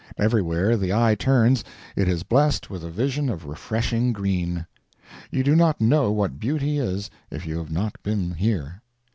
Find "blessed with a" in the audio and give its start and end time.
2.23-2.89